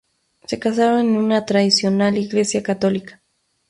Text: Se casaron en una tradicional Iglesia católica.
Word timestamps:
Se 0.45 0.57
casaron 0.57 1.01
en 1.01 1.15
una 1.17 1.45
tradicional 1.45 2.17
Iglesia 2.17 2.63
católica. 2.63 3.21